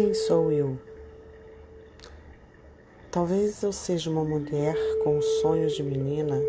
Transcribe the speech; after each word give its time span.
Quem 0.00 0.14
sou 0.14 0.50
eu? 0.50 0.78
Talvez 3.10 3.62
eu 3.62 3.70
seja 3.70 4.08
uma 4.08 4.24
mulher 4.24 4.74
com 5.04 5.20
sonhos 5.20 5.74
de 5.74 5.82
menina, 5.82 6.40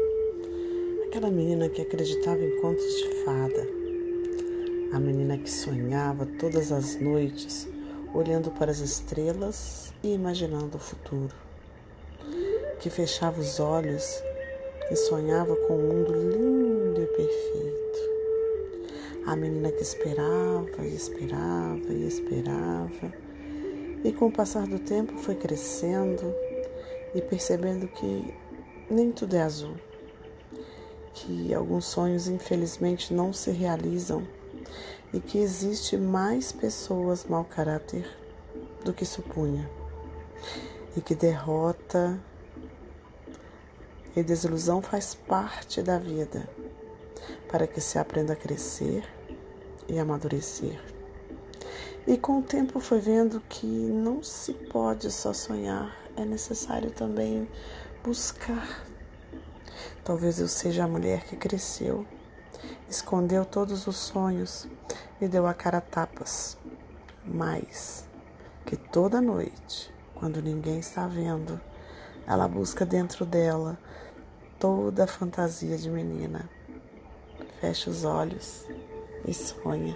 aquela 1.06 1.30
menina 1.30 1.68
que 1.68 1.82
acreditava 1.82 2.40
em 2.40 2.62
contos 2.62 2.86
de 2.86 3.10
fada, 3.26 3.68
a 4.94 5.00
menina 5.02 5.38
que 5.38 5.52
sonhava 5.52 6.26
todas 6.40 6.72
as 6.72 6.96
noites 7.02 7.68
olhando 8.14 8.52
para 8.52 8.72
as 8.72 8.80
estrelas 8.80 9.94
e 10.02 10.14
imaginando 10.14 10.78
o 10.78 10.80
futuro, 10.80 11.36
que 12.80 12.90
fechava 12.90 13.42
os 13.42 13.60
olhos 13.60 14.24
e 14.90 14.96
sonhava 14.96 15.58
com 15.68 15.76
um 15.76 15.88
mundo 15.90 16.14
lindo 16.14 17.02
e 17.02 17.06
perfeito. 17.06 18.12
A 19.26 19.36
menina 19.36 19.74
que 19.74 19.84
esperava 19.84 20.86
e 20.86 20.96
esperava 20.96 21.92
e 21.92 22.08
esperava, 22.08 23.31
e 24.04 24.12
com 24.12 24.28
o 24.28 24.32
passar 24.32 24.66
do 24.68 24.80
tempo 24.80 25.18
foi 25.18 25.36
crescendo 25.36 26.34
e 27.14 27.22
percebendo 27.22 27.88
que 27.88 28.34
nem 28.90 29.12
tudo 29.12 29.36
é 29.36 29.42
azul, 29.42 29.76
que 31.14 31.54
alguns 31.54 31.86
sonhos 31.86 32.28
infelizmente 32.28 33.14
não 33.14 33.32
se 33.32 33.52
realizam 33.52 34.28
e 35.14 35.20
que 35.20 35.38
existe 35.38 35.98
mais 35.98 36.52
pessoas 36.52 37.26
mau 37.26 37.44
caráter 37.44 38.06
do 38.84 38.94
que 38.94 39.06
supunha, 39.06 39.70
e 40.96 41.02
que 41.02 41.14
derrota 41.14 42.20
e 44.16 44.24
desilusão 44.24 44.82
faz 44.82 45.14
parte 45.14 45.82
da 45.82 45.98
vida 45.98 46.50
para 47.50 47.68
que 47.68 47.80
se 47.80 47.98
aprenda 47.98 48.34
a 48.34 48.36
crescer 48.36 49.04
e 49.88 50.00
amadurecer. 50.00 51.01
E 52.08 52.18
com 52.18 52.40
o 52.40 52.42
tempo 52.42 52.80
foi 52.80 53.00
vendo 53.00 53.42
que 53.48 53.66
não 53.66 54.24
se 54.24 54.54
pode 54.54 55.12
só 55.12 55.34
sonhar, 55.34 55.96
é 56.18 56.26
necessário 56.26 56.92
também 56.92 57.48
buscar. 58.04 58.84
Talvez 60.04 60.40
eu 60.40 60.48
seja 60.48 60.84
a 60.84 60.88
mulher 60.88 61.24
que 61.26 61.36
cresceu, 61.36 62.06
escondeu 62.90 63.46
todos 63.46 63.86
os 63.88 63.98
sonhos 63.98 64.68
e 65.20 65.28
deu 65.28 65.46
a 65.46 65.54
cara 65.54 65.78
a 65.78 65.82
tapas, 65.82 66.58
mas 67.24 68.08
que 68.66 68.76
toda 68.76 69.22
noite, 69.22 69.94
quando 70.16 70.42
ninguém 70.42 70.80
está 70.80 71.08
vendo, 71.08 71.62
ela 72.26 72.48
busca 72.48 72.86
dentro 72.86 73.26
dela 73.26 73.78
toda 74.60 75.04
a 75.04 75.08
fantasia 75.08 75.78
de 75.78 75.90
menina 75.90 76.50
fecha 77.62 77.92
os 77.92 78.04
olhos 78.04 78.66
e 79.28 79.34
sonha. 79.36 79.96